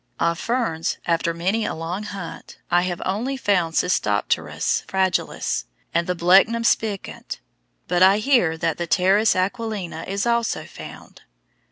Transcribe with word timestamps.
Of 0.19 0.39
ferns, 0.39 0.97
after 1.05 1.31
many 1.31 1.63
a 1.63 1.75
long 1.75 2.01
hunt, 2.01 2.57
I 2.71 2.81
have 2.81 3.03
only 3.05 3.37
found 3.37 3.75
the 3.75 3.85
Cystopteris 3.85 4.83
fragilis 4.87 5.65
and 5.93 6.07
the 6.07 6.15
Blechnum 6.15 6.63
spicant, 6.63 7.37
but 7.87 8.01
I 8.01 8.17
hear 8.17 8.57
that 8.57 8.79
the 8.79 8.87
Pteris 8.87 9.35
aquilina 9.35 10.03
is 10.07 10.25
also 10.25 10.65
found. 10.65 11.21